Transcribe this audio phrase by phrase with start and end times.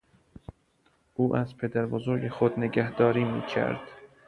[1.15, 3.81] او از پدر بزرگ خود نگهداری میکرد.